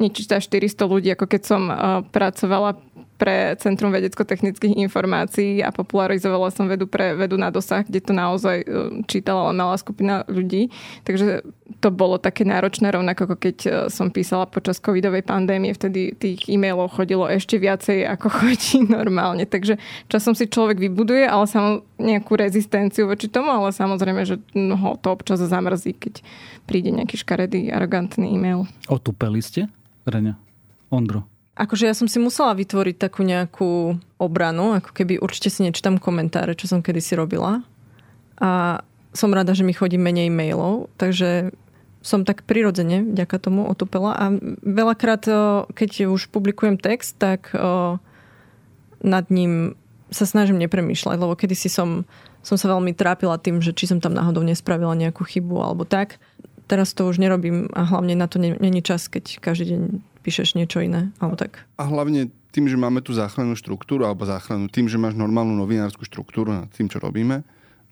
[0.00, 1.76] nečíta 400 ľudí, ako keď som eh,
[2.08, 2.80] pracovala
[3.14, 8.62] pre Centrum vedecko-technických informácií a popularizovala som vedu pre vedu na dosah, kde to naozaj
[8.62, 8.66] e,
[9.06, 10.68] čítala malá skupina ľudí.
[11.06, 11.46] Takže
[11.78, 16.46] to bolo také náročné, rovnako ako keď e, som písala počas covidovej pandémie, vtedy tých
[16.50, 19.46] e-mailov chodilo ešte viacej, ako chodí normálne.
[19.46, 19.78] Takže
[20.10, 25.08] časom si človek vybuduje, ale samo nejakú rezistenciu voči tomu, ale samozrejme, že ho to
[25.14, 26.20] občas zamrzí, keď
[26.66, 28.66] príde nejaký škaredý, arogantný e-mail.
[28.90, 29.70] Otupeli ste,
[30.04, 30.36] Reňa?
[30.92, 31.33] Ondro?
[31.54, 36.58] Akože ja som si musela vytvoriť takú nejakú obranu, ako keby určite si nečítam komentáre,
[36.58, 37.62] čo som kedysi robila.
[38.42, 38.82] A
[39.14, 41.54] som rada, že mi chodí menej mailov, takže
[42.02, 44.18] som tak prirodzene vďaka tomu otupela.
[44.18, 44.34] A
[44.66, 45.24] veľakrát,
[45.70, 47.54] keď už publikujem text, tak
[49.04, 49.78] nad ním
[50.10, 52.02] sa snažím nepremýšľať, lebo kedysi som,
[52.42, 56.18] som sa veľmi trápila tým, že či som tam náhodou nespravila nejakú chybu alebo tak.
[56.66, 59.82] Teraz to už nerobím a hlavne na to není čas, keď každý deň
[60.24, 61.68] píšeš niečo iné, alebo tak.
[61.76, 66.08] A hlavne tým, že máme tú záchrannú štruktúru, alebo záchrannú, tým, že máš normálnu novinárskú
[66.08, 67.44] štruktúru nad tým, čo robíme,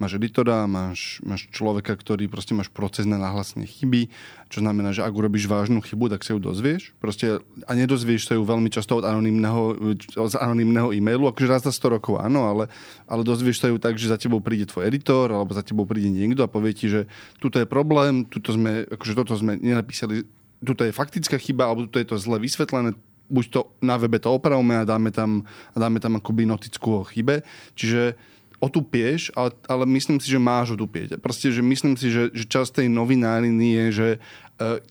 [0.03, 4.11] máš editora, máš, máš človeka, ktorý proste máš proces na nahlasenie chyby,
[4.51, 6.91] čo znamená, že ak urobíš vážnu chybu, tak sa ju dozvieš.
[6.99, 9.79] Proste, a nedozvieš sa ju veľmi často od anonimného,
[10.19, 12.67] od anonimného e-mailu, akože raz za 100 rokov áno, ale,
[13.07, 16.11] ale dozvieš sa ju tak, že za tebou príde tvoj editor, alebo za tebou príde
[16.11, 17.07] niekto a povie ti, že
[17.39, 20.27] tuto je problém, tuto sme, akože toto sme nenapísali
[20.63, 22.95] tuto je faktická chyba, alebo tuto je to zle vysvetlené,
[23.33, 27.07] buď to na webe to opravme a dáme tam, a dáme tam akoby notickú o
[27.07, 27.43] chybe.
[27.75, 28.15] Čiže
[28.63, 31.19] otupieš, ale, ale myslím si, že máš otupieť.
[31.19, 34.19] Proste, že myslím si, že, že časť tej novináriny je, že e,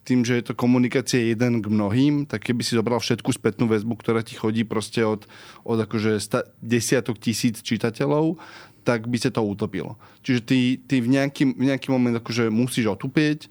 [0.04, 3.96] tým, že je to komunikácia jeden k mnohým, tak keby si zobral všetku spätnú väzbu,
[3.96, 5.24] ktorá ti chodí proste od,
[5.64, 8.36] od akože sta, desiatok tisíc čitateľov,
[8.84, 9.96] tak by sa to utopilo.
[10.20, 13.48] Čiže ty, ty v, nejaký, v nejaký moment akože musíš otupieť.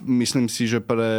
[0.00, 1.12] Myslím si, že pre,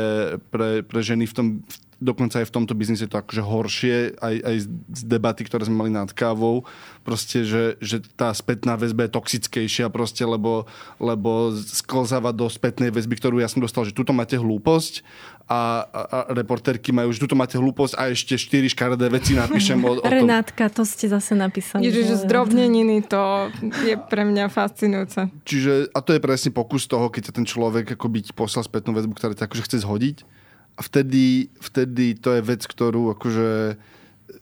[0.50, 4.36] pre, pre ženy v tom, v dokonca aj v tomto biznise to akože horšie, aj,
[4.42, 4.56] aj
[4.90, 6.66] z debaty, ktoré sme mali nad kávou,
[7.06, 10.66] proste, že, že tá spätná väzba je toxickejšia proste, lebo,
[10.98, 15.06] lebo sklzáva do spätnej väzby, ktorú ja som dostal, že tuto máte hlúposť
[15.46, 19.78] a, a, a reporterky majú, že tuto máte hlúposť a ešte štyri škaredé veci napíšem
[19.86, 20.10] o, o tom.
[20.10, 21.86] Renátka, to ste zase napísali.
[21.86, 23.54] Ježiš, že zdrobneniny, to
[23.86, 25.30] je pre mňa fascinujúce.
[25.46, 29.14] Čiže, a to je presne pokus toho, keď sa ten človek akoby poslal spätnú väzbu,
[29.14, 30.41] ktorá ťa akože chce zhodiť
[30.76, 33.80] a vtedy, vtedy to je vec, ktorú akože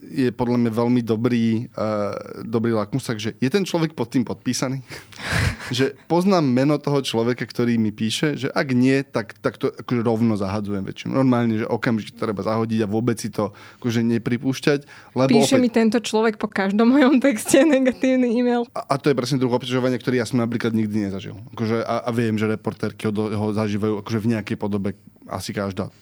[0.10, 4.82] je podľa mňa veľmi dobrý, uh, dobrý lakmusak, že je ten človek pod tým podpísaný?
[5.78, 10.02] že poznám meno toho človeka, ktorý mi píše, že ak nie, tak, tak to akože
[10.02, 11.20] rovno zahadzujem väčšinou.
[11.20, 14.80] Normálne, že okamžite to treba zahodiť a vôbec si to akože nepripúšťať.
[15.14, 15.64] Lebo Píše opäť...
[15.64, 18.66] mi tento človek po každom mojom texte negatívny e-mail.
[18.74, 21.38] A, a to je presne druh obťažovania, ktorý ja som napríklad nikdy nezažil.
[21.54, 24.98] Akože, a, a viem, že reportérky ho, ho zažívajú akože v nejakej podobe
[25.30, 25.94] asi každá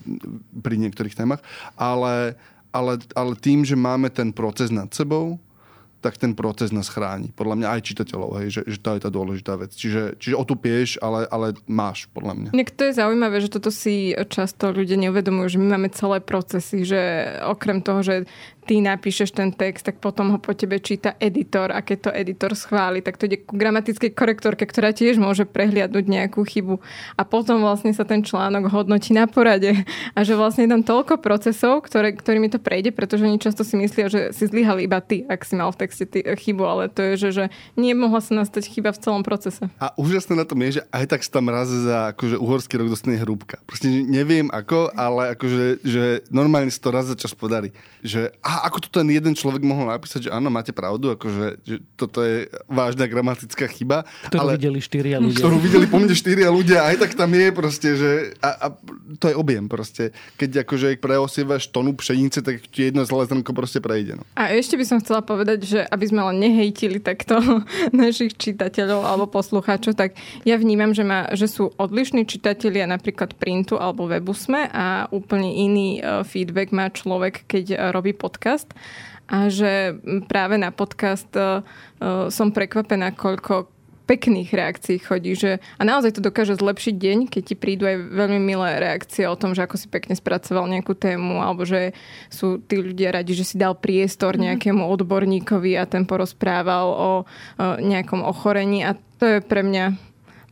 [0.63, 1.43] pri niektorých témach,
[1.75, 2.39] ale,
[2.71, 5.37] ale, ale tým, že máme ten proces nad sebou,
[5.97, 7.33] tak ten proces nás chráni.
[7.33, 9.73] Podľa mňa aj čitateľov, hej, že, že to je tá dôležitá vec.
[9.73, 12.49] Čiže, čiže otupieš, ale, ale máš, podľa mňa.
[12.53, 16.85] Nek to je zaujímavé, že toto si často ľudia neuvedomujú, že my máme celé procesy,
[16.85, 17.01] že
[17.41, 18.15] okrem toho, že
[18.67, 22.51] ty napíšeš ten text, tak potom ho po tebe číta editor a keď to editor
[22.51, 26.84] schváli, tak to ide ku gramatickej korektorke, ktorá tiež môže prehliadnúť nejakú chybu.
[27.15, 29.88] A potom vlastne sa ten článok hodnotí na porade.
[30.12, 33.80] A že vlastne je tam toľko procesov, ktoré, ktorými to prejde, pretože oni často si
[33.80, 36.99] myslia, že si zlyhal iba ty, ak si mal v texte ty, chybu, ale to
[37.13, 37.43] je, že, že
[37.80, 39.71] nemohla sa nastať chyba v celom procese.
[39.80, 42.91] A úžasné na tom je, že aj tak sa tam raz za akože uhorský rok
[42.91, 43.63] dostane hrúbka.
[43.63, 46.03] Proste neviem ako, ale akože že
[46.34, 47.71] normálne si to raz za čas podarí.
[48.01, 51.75] Že, a ako to ten jeden človek mohol napísať, že áno, máte pravdu, akože že
[51.99, 54.07] toto je vážna gramatická chyba.
[54.31, 55.43] Ktorú ale, videli štyria ľudia.
[55.43, 58.67] Ktorú videli po mne štyria ľudia, aj tak tam je proste, že a, a
[59.19, 60.15] to je objem proste.
[60.39, 64.17] Keď akože preosievaš tonu pšenice, tak ti jedno zlé zrnko proste prejde.
[64.17, 64.23] No.
[64.39, 67.37] A ešte by som chcela povedať, že aby sme len nehejtili takto
[67.93, 70.15] našich čitateľov alebo poslucháčov, tak
[70.47, 75.51] ja vnímam, že, ma, že sú odlišní čitatelia napríklad printu alebo webu sme a úplne
[75.51, 78.37] iný e, feedback má človek, keď e, robí podcast
[79.27, 79.99] a že
[80.31, 81.62] práve na podcast uh,
[82.31, 83.67] som prekvapená, koľko
[84.07, 85.36] pekných reakcií chodí.
[85.36, 89.36] Že, a naozaj to dokáže zlepšiť deň, keď ti prídu aj veľmi milé reakcie o
[89.36, 91.91] tom, že ako si pekne spracoval nejakú tému, alebo že
[92.31, 94.41] sú tí ľudia radi, že si dal priestor mhm.
[94.55, 97.13] nejakému odborníkovi a ten porozprával o, o
[97.83, 99.99] nejakom ochorení a to je pre mňa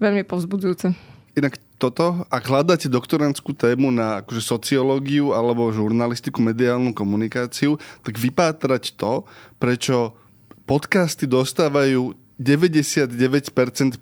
[0.03, 0.91] veľmi povzbudzujúce.
[1.39, 8.95] Inak toto, ak hľadáte doktorantskú tému na akože sociológiu alebo žurnalistiku, mediálnu komunikáciu, tak vypátrať
[8.95, 9.27] to,
[9.59, 10.15] prečo
[10.63, 13.15] podcasty dostávajú 99%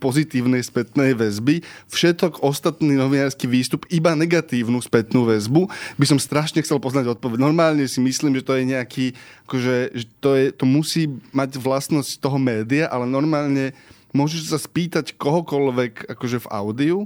[0.01, 1.61] pozitívnej spätnej väzby,
[1.93, 5.69] všetok ostatný novinársky výstup iba negatívnu spätnú väzbu,
[6.01, 7.37] by som strašne chcel poznať odpoveď.
[7.37, 9.05] Normálne si myslím, že to je nejaký,
[9.45, 13.77] akože, že to, je, to musí mať vlastnosť toho média, ale normálne
[14.17, 16.99] môžeš sa spýtať kohokoľvek akože v audiu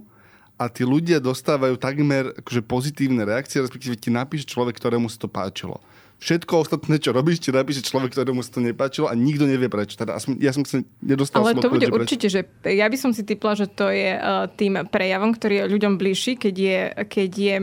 [0.58, 5.30] a tí ľudia dostávajú takmer akože pozitívne reakcie, respektíve ti napíše človek, ktorému sa to
[5.30, 5.78] páčilo
[6.17, 9.98] všetko ostatné, čo robíš, ti napíše človek, ktorému sa to nepáčilo a nikto nevie prečo.
[9.98, 13.54] Teda ja som sa nedostal Ale to bude určite, že ja by som si typla,
[13.54, 17.56] že to je uh, tým prejavom, ktorý je ľuďom bližší, keď je, keď je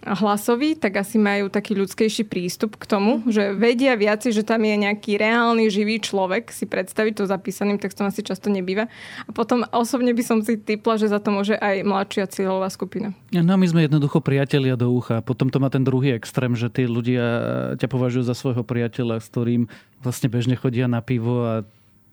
[0.00, 4.76] hlasový, tak asi majú taký ľudskejší prístup k tomu, že vedia viaci, že tam je
[4.80, 8.88] nejaký reálny, živý človek, si predstaviť to zapísaným textom asi často nebýva.
[9.28, 13.12] A potom osobne by som si typla, že za to môže aj mladšia cieľová skupina.
[13.28, 15.20] No my sme jednoducho priatelia do ucha.
[15.20, 17.24] Potom to má ten druhý extrém, že tí ľudia
[17.76, 19.68] ťa považujú za svojho priateľa, s ktorým
[20.00, 21.54] vlastne bežne chodia na pivo a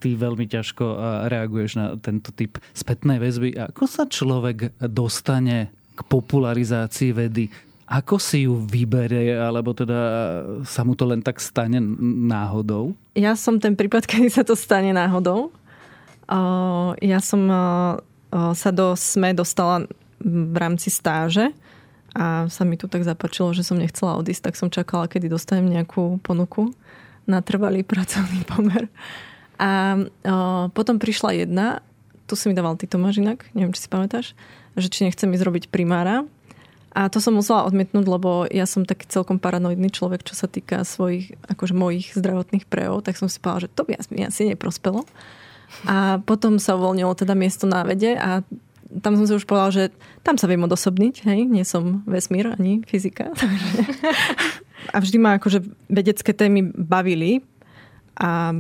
[0.04, 0.86] ty veľmi ťažko
[1.32, 3.56] reaguješ na tento typ spätnej väzby.
[3.74, 7.50] Ako sa človek dostane k popularizácii vedy?
[7.88, 10.00] Ako si ju vyberie, alebo teda
[10.68, 11.80] sa mu to len tak stane
[12.28, 12.92] náhodou?
[13.16, 15.56] Ja som ten prípad, kedy sa to stane náhodou.
[17.00, 17.48] Ja som
[18.32, 19.88] sa do SME dostala
[20.20, 21.56] v rámci stáže
[22.12, 25.72] a sa mi tu tak zapačilo, že som nechcela odísť, tak som čakala, kedy dostanem
[25.72, 26.76] nejakú ponuku
[27.24, 28.92] na trvalý pracovný pomer.
[29.58, 30.04] A
[30.76, 31.80] potom prišla jedna,
[32.28, 34.36] tu si mi dával ty Tomáš inak, neviem, či si pamätáš,
[34.76, 36.28] že či nechcem ísť robiť primára
[36.98, 40.82] A to som musela odmietnúť, lebo ja som taký celkom paranoidný človek, čo sa týka
[40.82, 45.06] svojich, akože mojich zdravotných prejavov, tak som si povedala, že to by mi asi neprospelo.
[45.86, 48.42] A potom sa uvoľnilo teda miesto na vede a
[49.04, 49.84] tam som si už povedala, že
[50.26, 53.30] tam sa viem odosobniť, hej, nie som vesmír ani fyzika.
[54.96, 57.46] a vždy ma akože vedecké témy bavili
[58.18, 58.58] a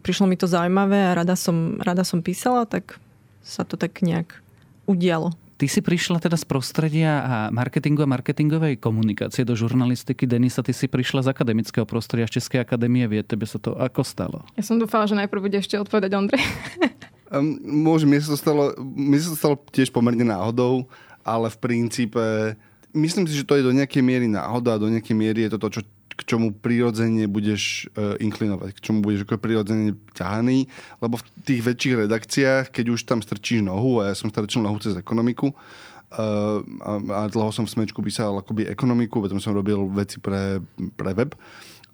[0.00, 2.96] prišlo mi to zaujímavé a rada som, rada som písala, tak
[3.44, 4.40] sa to tak nejak
[4.88, 5.36] udialo.
[5.54, 10.26] Ty si prišla teda z prostredia a marketingu a marketingovej komunikácie do žurnalistiky.
[10.26, 14.02] Denisa, ty si prišla z akademického prostredia z Českej akadémie vie, tebe sa to ako
[14.02, 14.42] stalo?
[14.58, 16.42] Ja som dúfala, že najprv bude ešte odpovedať Ondrej.
[17.34, 17.54] um,
[17.86, 20.90] môžem, mne sa, to stalo, mne sa to stalo tiež pomerne náhodou,
[21.22, 22.58] ale v princípe
[22.90, 25.58] myslím si, že to je do nejakej miery náhoda a do nejakej miery je to
[25.62, 25.80] to, čo
[26.14, 30.70] k čomu prirodzene budeš uh, inklinovať, k čomu budeš ako prirodzene ťahaný,
[31.02, 34.78] lebo v tých väčších redakciách, keď už tam strčíš nohu, a ja som strčil nohu
[34.78, 39.78] cez ekonomiku, uh, a, a dlho som v smečku písal akoby ekonomiku, potom som robil
[39.90, 40.62] veci pre,
[40.94, 41.34] pre web,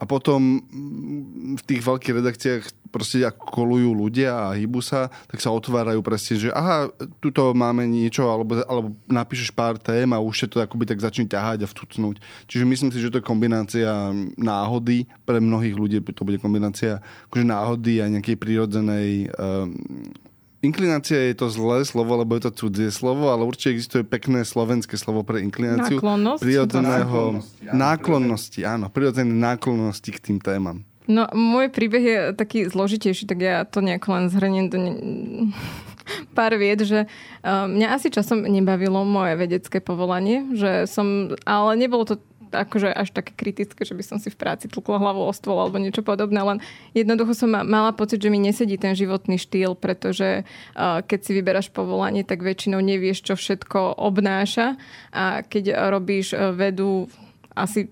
[0.00, 5.38] a potom mm, v tých veľkých redakciách proste ako kolujú ľudia a hýbu sa, tak
[5.38, 6.90] sa otvárajú presne, že aha,
[7.22, 11.28] tuto máme niečo, alebo, alebo napíšeš pár tém a už sa to akoby tak začne
[11.28, 12.18] ťahať a vtucnúť.
[12.50, 16.98] Čiže myslím si, že to je kombinácia náhody, pre mnohých ľudí to bude kombinácia
[17.30, 19.76] akože náhody a nejakej prírodzenej um,
[20.60, 25.00] Inklinácia je to zlé slovo, lebo je to cudzie slovo, ale určite existuje pekné slovenské
[25.00, 25.96] slovo pre inklináciu.
[25.96, 26.40] Náklonnosť?
[26.44, 27.20] Prirodzeného...
[27.72, 28.92] Náklonnosti, áno.
[28.92, 30.84] Prirodzené náklonnosti k tým témam.
[31.08, 34.92] No, môj príbeh je taký zložitejší, tak ja to nejako len zhrniem do ne...
[36.36, 42.04] pár vied, že uh, mňa asi časom nebavilo moje vedecké povolanie, že som, ale nebolo
[42.04, 42.20] to
[42.50, 45.80] akože až také kritické, že by som si v práci tlkla hlavu o stôl alebo
[45.80, 46.58] niečo podobné, len
[46.92, 51.68] jednoducho som mala pocit, že mi nesedí ten životný štýl, pretože uh, keď si vyberáš
[51.72, 54.76] povolanie, tak väčšinou nevieš, čo všetko obnáša.
[55.14, 57.10] A keď robíš vedu
[57.54, 57.90] asi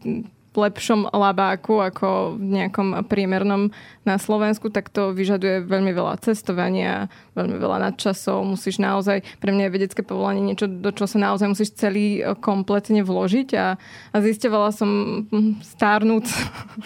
[0.58, 3.70] lepšom labáku ako v nejakom priemernom
[4.02, 7.06] na Slovensku, tak to vyžaduje veľmi veľa cestovania,
[7.38, 8.42] veľmi veľa nadčasov.
[8.42, 12.34] Musíš naozaj, pre mňa je vedecké povolanie niečo, do čo sa naozaj musíš celý e,
[12.42, 13.78] kompletne vložiť a,
[14.10, 16.26] a zistovala som hm, stárnúc,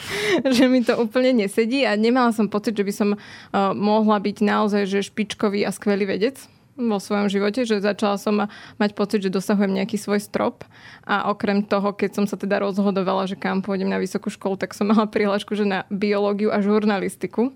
[0.56, 4.36] že mi to úplne nesedí a nemala som pocit, že by som uh, mohla byť
[4.44, 8.48] naozaj že špičkový a skvelý vedec vo svojom živote, že začala som
[8.80, 10.64] mať pocit, že dosahujem nejaký svoj strop.
[11.04, 14.72] A okrem toho, keď som sa teda rozhodovala, že kam pôjdem na vysokú školu, tak
[14.72, 17.52] som mala prihlášku, že na biológiu a žurnalistiku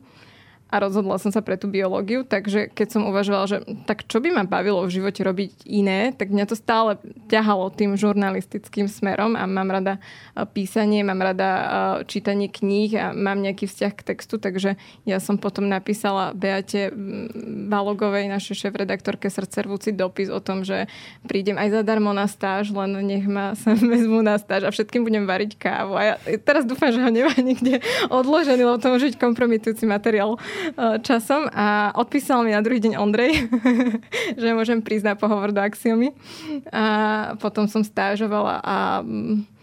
[0.67, 4.35] a rozhodla som sa pre tú biológiu, takže keď som uvažovala, že tak čo by
[4.35, 6.99] ma bavilo v živote robiť iné, tak mňa to stále
[7.31, 10.03] ťahalo tým žurnalistickým smerom a mám rada
[10.35, 11.65] e, písanie, mám rada e,
[12.11, 14.75] čítanie kníh a mám nejaký vzťah k textu, takže
[15.07, 16.91] ja som potom napísala Beate
[17.71, 20.91] Balogovej, našej šéf-redaktorke Srdcervúci dopis o tom, že
[21.31, 25.31] prídem aj zadarmo na stáž, len nech ma sa vezmu na stáž a všetkým budem
[25.31, 25.95] variť kávu.
[25.95, 27.79] A ja teraz dúfam, že ho nemá nikde
[28.11, 30.35] odložený, lebo to môže byť kompromitujúci materiál
[31.03, 33.51] časom a odpísal mi na druhý deň Ondrej,
[34.41, 36.13] že môžem prísť na pohovor do Axiomy.
[36.71, 36.85] A
[37.41, 39.57] potom som stážovala a mm,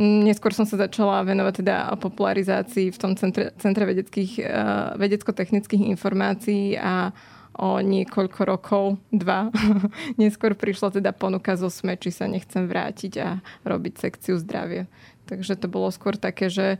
[0.00, 4.48] Neskôr som sa začala venovať teda popularizácii v tom centre, centre vedeckých, eh,
[4.96, 7.12] vedecko-technických informácií a
[7.60, 9.52] o niekoľko rokov, dva,
[10.20, 14.88] neskôr prišla teda ponuka zo SME, či sa nechcem vrátiť a robiť sekciu zdravie.
[15.30, 16.78] Takže to bolo skôr také, že e,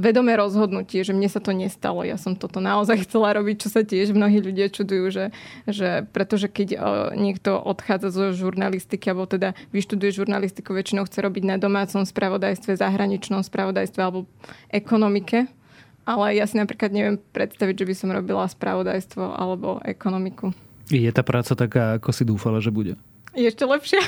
[0.00, 2.08] vedomé rozhodnutie, že mne sa to nestalo.
[2.08, 5.24] Ja som toto naozaj chcela robiť, čo sa tiež mnohí ľudia čudujú, že,
[5.68, 6.78] že pretože keď e,
[7.20, 13.44] niekto odchádza zo žurnalistiky, alebo teda vyštuduje žurnalistiku, väčšinou chce robiť na domácom spravodajstve, zahraničnom
[13.44, 14.24] spravodajstve alebo
[14.72, 15.52] ekonomike.
[16.08, 20.50] Ale ja si napríklad neviem predstaviť, že by som robila spravodajstvo alebo ekonomiku.
[20.88, 22.98] Je tá práca taká, ako si dúfala, že bude?
[23.32, 24.02] Ešte lepšia.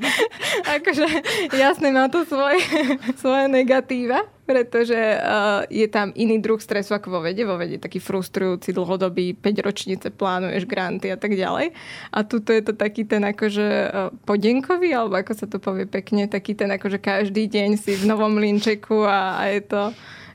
[0.80, 1.06] akože
[1.52, 2.64] jasne má to svoje,
[3.22, 7.44] svoje negatíva, pretože uh, je tam iný druh stresu ako vo vede.
[7.44, 11.76] Vo vede taký frustrujúci, dlhodobý, 5 ročnice plánuješ granty a tak ďalej.
[12.12, 16.24] A tuto je to taký ten akože uh, podenkový, alebo ako sa to povie pekne,
[16.24, 19.82] taký ten akože každý deň si v novom linčeku a, a je to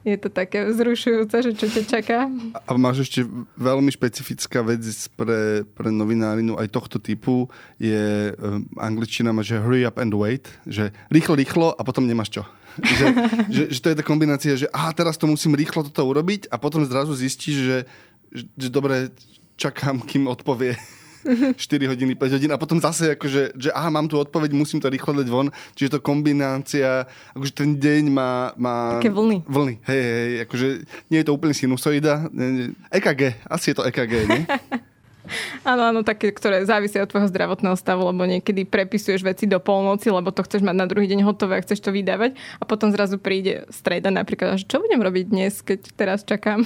[0.01, 2.19] je to také vzrušujúce, že čo ťa čaká.
[2.65, 3.21] A máš ešte
[3.57, 4.81] veľmi špecifická vec
[5.13, 7.45] pre, pre novinárinu aj tohto typu
[7.77, 12.41] je um, angličtina má, že hurry up and wait, že rýchlo, rýchlo a potom nemáš
[12.41, 12.43] čo.
[12.79, 13.05] že,
[13.51, 16.55] že, že to je tá kombinácia, že aha, teraz to musím rýchlo toto urobiť a
[16.55, 17.77] potom zrazu zistíš, že,
[18.31, 19.11] že, že dobre,
[19.59, 20.79] čakám, kým odpovie
[21.57, 24.89] 4 hodiny, 5 hodín a potom zase akože, že aha, mám tu odpoveď, musím to
[24.89, 25.49] rýchlo dať von.
[25.73, 28.51] Čiže to kombinácia, akože ten deň má...
[28.57, 29.47] má Také vlny.
[29.47, 30.67] Vlny, hej, hej, akože
[31.09, 32.27] nie je to úplne sinusoida.
[32.91, 34.43] EKG, asi je to EKG, nie?
[35.61, 40.09] Áno, áno, také, ktoré závisia od tvojho zdravotného stavu, lebo niekedy prepisuješ veci do polnoci,
[40.09, 43.21] lebo to chceš mať na druhý deň hotové a chceš to vydávať a potom zrazu
[43.21, 46.65] príde streda napríklad, že čo budem robiť dnes, keď teraz čakám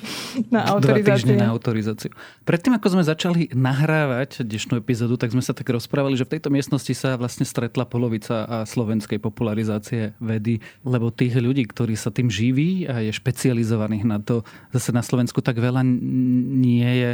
[0.54, 1.36] na autorizáciu.
[1.36, 2.12] na autorizáciu.
[2.44, 6.52] Predtým, ako sme začali nahrávať dnešnú epizódu, tak sme sa tak rozprávali, že v tejto
[6.52, 12.84] miestnosti sa vlastne stretla polovica slovenskej popularizácie vedy, lebo tých ľudí, ktorí sa tým živí
[12.84, 14.44] a je špecializovaných na to,
[14.76, 17.10] zase na Slovensku tak veľa nie je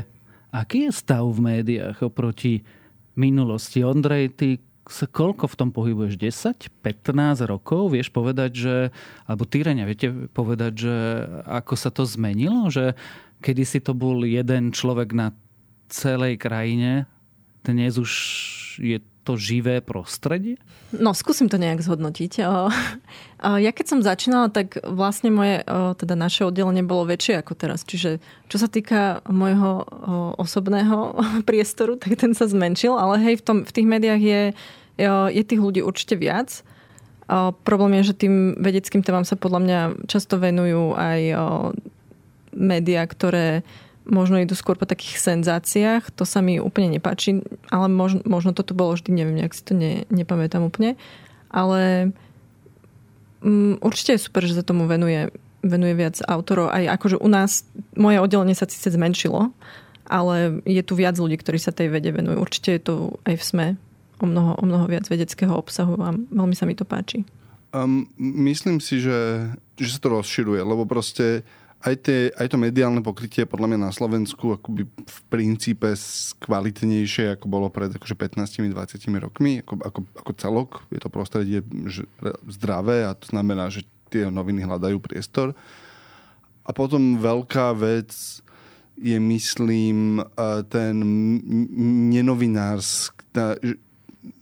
[0.50, 2.66] Aký je stav v médiách oproti
[3.14, 3.86] minulosti?
[3.86, 4.48] Ondrej, ty
[4.90, 6.18] sa koľko v tom pohybuješ?
[6.18, 7.94] 10, 15 rokov?
[7.94, 8.74] Vieš povedať, že...
[9.30, 10.96] Alebo ty, Reňa, viete povedať, že
[11.46, 12.66] ako sa to zmenilo?
[12.66, 12.98] Že
[13.38, 15.30] kedysi to bol jeden človek na
[15.90, 17.10] celej krajine,
[17.66, 18.12] dnes už
[18.80, 18.98] je
[19.30, 20.58] to živé prostredie?
[20.90, 22.42] No, skúsim to nejak zhodnotiť.
[23.38, 27.86] Ja keď som začínala, tak vlastne moje, teda naše oddelenie bolo väčšie ako teraz.
[27.86, 28.18] Čiže
[28.50, 29.86] čo sa týka môjho
[30.34, 31.14] osobného
[31.48, 34.42] priestoru, tak ten sa zmenšil, ale hej, v, tom, v tých médiách je,
[35.30, 36.66] je tých ľudí určite viac.
[37.62, 41.20] Problém je, že tým vedeckým témam sa podľa mňa často venujú aj
[42.50, 43.62] médiá, ktoré
[44.10, 46.10] možno idú skôr po takých senzáciách.
[46.18, 49.72] To sa mi úplne nepáči, ale možno, možno toto bolo vždy, neviem, nejak si to
[49.72, 50.98] ne, nepamätám úplne.
[51.48, 52.12] Ale
[53.40, 55.30] um, určite je super, že sa tomu venuje,
[55.62, 56.74] venuje viac autorov.
[56.74, 59.54] Aj akože u nás, moje oddelenie sa síce zmenšilo,
[60.10, 62.42] ale je tu viac ľudí, ktorí sa tej vede venujú.
[62.42, 62.94] Určite je to
[63.24, 63.68] aj v SME
[64.20, 67.24] o mnoho, o mnoho viac vedeckého obsahu a veľmi sa mi to páči.
[67.70, 69.46] Um, myslím si, že,
[69.78, 71.46] že sa to rozširuje, lebo proste
[71.80, 75.96] aj, tie, aj to mediálne pokrytie podľa mňa na Slovensku akoby v princípe
[76.44, 78.76] kvalitnejšie, ako bolo pred akože 15-20
[79.16, 80.70] rokmi, ako, ako, ako celok.
[80.92, 82.04] Je to prostredie že,
[82.52, 85.56] zdravé a to znamená, že tie noviny hľadajú priestor.
[86.68, 88.12] A potom veľká vec
[89.00, 90.20] je, myslím,
[90.68, 90.94] ten
[92.12, 93.24] nenovinársk,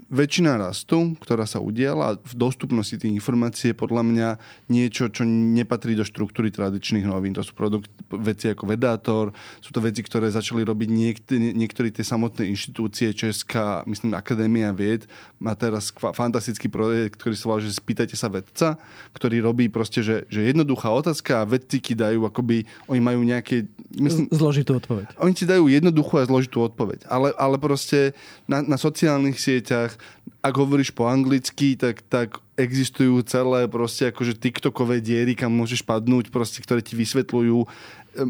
[0.09, 4.29] väčšina rastu, ktorá sa udiala v dostupnosti tých informácií je podľa mňa
[4.73, 7.37] niečo, čo nepatrí do štruktúry tradičných novín.
[7.37, 12.01] To sú produkt, veci ako Vedátor, sú to veci, ktoré začali robiť niekt- niektorí tie
[12.01, 15.05] samotné inštitúcie, Česká, myslím, Akadémia vied,
[15.37, 18.81] má teraz fantastický projekt, ktorý sa volá, že spýtajte sa vedca,
[19.13, 23.69] ktorý robí proste, že, že jednoduchá otázka a vedci dajú akoby, oni majú nejaké...
[23.93, 25.21] Myslím, zložitú odpoveď.
[25.21, 28.17] Oni ti dajú jednoduchú a zložitú odpoveď, ale, ale proste
[28.49, 29.98] na, na sociálnych sieťach
[30.39, 36.31] ak hovoríš po anglicky, tak, tak existujú celé proste akože tiktokové diery, kam môžeš padnúť,
[36.31, 37.59] proste, ktoré ti vysvetľujú.
[37.63, 37.67] E,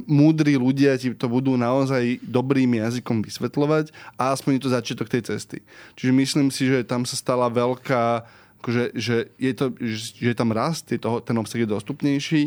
[0.09, 5.23] múdri ľudia ti to budú naozaj dobrým jazykom vysvetľovať a aspoň je to začiatok tej
[5.29, 5.59] cesty.
[6.01, 8.25] Čiže myslím si, že tam sa stala veľká,
[8.65, 12.43] akože, že, je to, že je tam rast, je to, ten obsah je dostupnejší.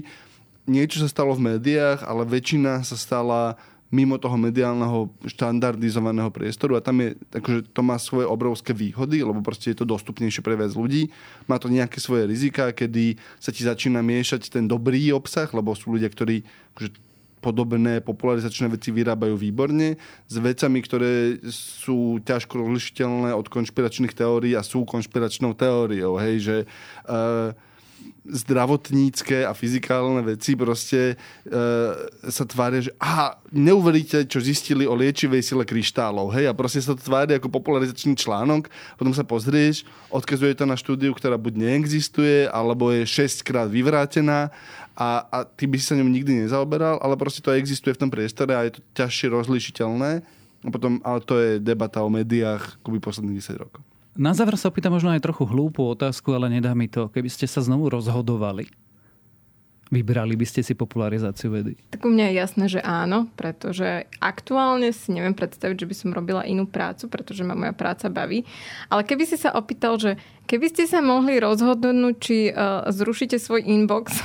[0.69, 3.57] Niečo sa stalo v médiách, ale väčšina sa stala
[3.91, 9.43] mimo toho mediálneho štandardizovaného priestoru a tam je, akože to má svoje obrovské výhody, lebo
[9.43, 11.11] proste je to dostupnejšie pre viac ľudí.
[11.45, 15.91] Má to nejaké svoje rizika, kedy sa ti začína miešať ten dobrý obsah, lebo sú
[15.91, 19.97] ľudia, ktorí akože, podobné popularizačné veci vyrábajú výborne
[20.29, 26.21] s vecami, ktoré sú ťažko rozlišiteľné od konšpiračných teórií a sú konšpiračnou teóriou.
[26.21, 26.57] Hej, že
[27.09, 27.51] uh,
[28.21, 31.55] zdravotnícke a fyzikálne veci proste e,
[32.29, 36.93] sa tvária, že aha, neuveríte, čo zistili o liečivej sile kryštálov, hej, a proste sa
[36.93, 39.83] to tvária ako popularizačný článok, potom sa pozrieš,
[40.13, 44.53] odkazuje to na štúdiu, ktorá buď neexistuje, alebo je 6 krát vyvrátená
[44.93, 48.11] a, a ty by si sa ňom nikdy nezaoberal, ale proste to existuje v tom
[48.13, 50.21] priestore a je to ťažšie rozlišiteľné.
[50.61, 53.81] A potom, ale to je debata o médiách akoby posledných 10 rokov.
[54.19, 57.07] Na záver sa opýtam možno aj trochu hlúpu otázku, ale nedá mi to.
[57.07, 58.67] Keby ste sa znovu rozhodovali,
[59.91, 61.75] vybrali by ste si popularizáciu vedy?
[61.91, 66.09] Tak u mňa je jasné, že áno, pretože aktuálne si neviem predstaviť, že by som
[66.15, 68.47] robila inú prácu, pretože ma moja práca baví.
[68.87, 70.15] Ale keby si sa opýtal, že
[70.47, 74.15] keby ste sa mohli rozhodnúť, či uh, zrušíte svoj inbox,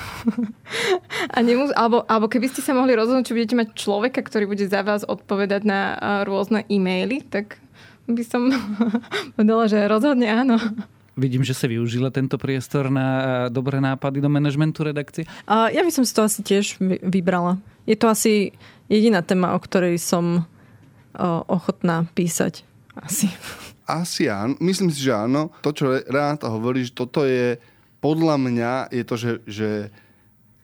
[1.35, 4.67] a nemus- alebo, alebo keby ste sa mohli rozhodnúť, či budete mať človeka, ktorý bude
[4.71, 7.59] za vás odpovedať na uh, rôzne e-maily, tak
[8.07, 8.49] by som
[9.35, 10.57] povedala, že rozhodne áno.
[11.17, 15.25] Vidím, že sa využila tento priestor na dobré nápady do manažmentu redakcie.
[15.49, 17.57] A ja by som si to asi tiež vybrala.
[17.89, 18.53] Je to asi
[18.93, 20.45] jediná téma, o ktorej som
[21.49, 22.69] ochotná písať.
[22.93, 23.33] Asi.
[23.89, 24.61] Asi áno.
[24.61, 25.49] Myslím si, že áno.
[25.65, 27.57] To, čo rád hovoríš, toto je
[28.05, 29.71] podľa mňa je to, že, že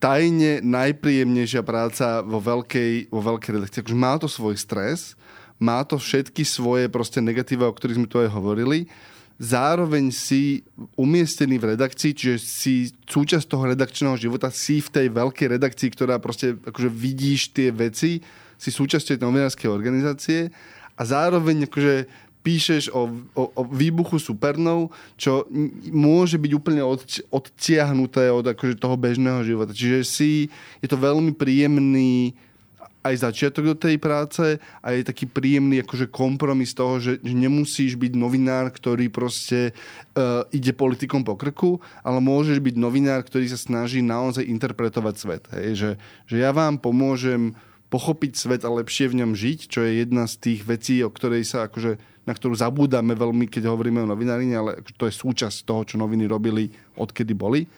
[0.02, 3.80] tajne najpríjemnejšia práca vo veľkej, vo veľkej redakcii.
[3.82, 5.14] Akože má to svoj stres,
[5.62, 8.90] má to všetky svoje proste negatíva, o ktorých sme tu aj hovorili.
[9.38, 10.66] Zároveň si
[10.98, 12.74] umiestnený v redakcii, čiže si
[13.06, 18.22] súčasť toho redakčného života, si v tej veľkej redakcii, ktorá proste akože vidíš tie veci,
[18.58, 20.50] si súčasťou tej novinárskej organizácie
[20.94, 22.06] a zároveň akože
[22.42, 25.46] píšeš o, o, o výbuchu supernov, čo
[25.90, 29.70] môže byť úplne od, odtiahnuté od akože toho bežného života.
[29.74, 30.30] Čiže si,
[30.82, 32.34] je to veľmi príjemný
[33.02, 37.98] aj začiatok do tej práce a je taký príjemný akože kompromis toho, že, že nemusíš
[37.98, 39.74] byť novinár, ktorý proste
[40.14, 45.42] uh, ide politikom po krku, ale môžeš byť novinár, ktorý sa snaží naozaj interpretovať svet.
[45.50, 45.68] Hej?
[45.74, 45.90] Že,
[46.30, 47.58] že ja vám pomôžem
[47.92, 51.44] pochopiť svet a lepšie v ňom žiť, čo je jedna z tých vecí, o ktorej
[51.44, 55.84] sa akože, na ktorú zabúdame veľmi, keď hovoríme o novinárine, ale to je súčasť toho,
[55.84, 57.68] čo noviny robili, odkedy boli.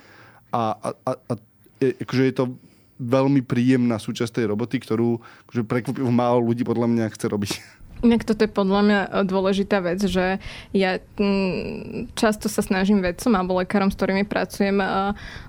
[0.55, 1.35] A, a, a, a
[1.83, 2.45] akože je to
[2.99, 5.19] veľmi príjemná súčasť tej roboty, ktorú
[5.51, 7.53] akože prekvapivo málo ľudí podľa mňa chce robiť.
[8.05, 10.37] Inak toto je podľa mňa e, dôležitá vec, že
[10.77, 14.87] ja mm, často sa snažím vedcom alebo lekárom, s ktorými pracujem, e,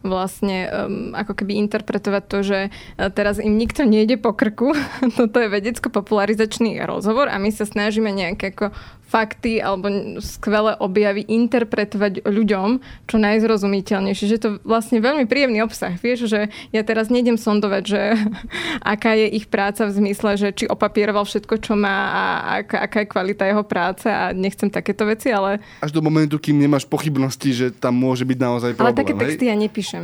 [0.08, 0.70] vlastne
[1.12, 2.70] ako keby interpretovať to, že e,
[3.12, 4.72] teraz im nikto nejde po krku.
[5.20, 8.72] Toto je vedecko-popularizačný rozhovor a my sa snažíme nejaké ako
[9.06, 9.88] fakty alebo
[10.20, 14.26] skvelé objavy interpretovať ľuďom čo najzrozumiteľnejšie.
[14.36, 15.94] Že to vlastne veľmi príjemný obsah.
[15.96, 18.02] Vieš, že ja teraz nejdem sondovať, že
[18.96, 22.24] aká je ich práca v zmysle, že či opapieroval všetko, čo má a
[22.66, 25.62] aká, aká je kvalita jeho práce a nechcem takéto veci, ale...
[25.80, 28.90] Až do momentu, kým nemáš pochybnosti, že tam môže byť naozaj problém.
[28.90, 29.52] Ale také texty hej?
[29.54, 30.04] ja nepíšem.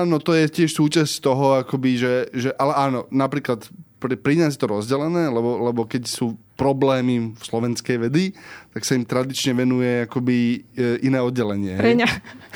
[0.00, 3.66] Áno, to je tiež súčasť toho, akoby, že, že ale áno, napríklad
[4.00, 8.32] pri, pri nás je to rozdelené, lebo, lebo keď sú problémy v slovenskej vedy,
[8.72, 10.36] tak sa im tradične venuje akoby
[10.76, 11.76] e, iné oddelenie.
[11.76, 12.08] Reňa.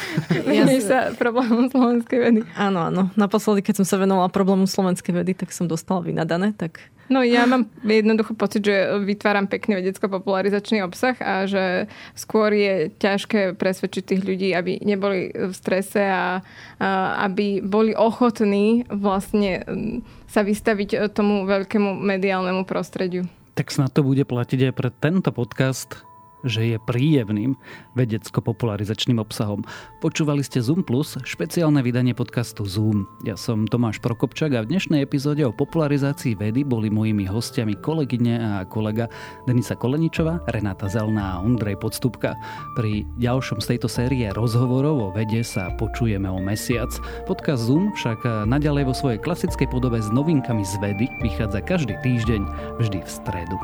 [0.56, 2.40] ja sa problémom slovenskej vedy.
[2.56, 3.12] Áno, áno.
[3.16, 6.80] Naposledy, keď som sa venovala problému slovenskej vedy, tak som dostala vynadané, tak
[7.12, 11.84] No ja mám jednoducho pocit, že vytváram pekný vedecko-popularizačný obsah a že
[12.16, 16.40] skôr je ťažké presvedčiť tých ľudí, aby neboli v strese a,
[16.80, 16.88] a
[17.28, 19.60] aby boli ochotní vlastne
[20.28, 23.28] sa vystaviť tomu veľkému mediálnemu prostrediu.
[23.54, 26.13] Tak snad to bude platiť aj pre tento podcast
[26.44, 27.56] že je príjemným
[27.98, 29.64] vedecko-popularizačným obsahom.
[29.98, 33.08] Počúvali ste Zoom Plus, špeciálne vydanie podcastu Zoom.
[33.24, 38.34] Ja som Tomáš Prokopčak a v dnešnej epizóde o popularizácii vedy boli mojimi hostiami kolegyne
[38.38, 39.08] a kolega
[39.48, 42.36] Denisa Koleničová, Renáta Zelná a Ondrej Podstupka.
[42.76, 46.92] Pri ďalšom z tejto série rozhovorov o vede sa počujeme o mesiac.
[47.24, 52.42] Podcast Zoom však naďalej vo svojej klasickej podobe s novinkami z vedy vychádza každý týždeň,
[52.78, 53.56] vždy v stredu.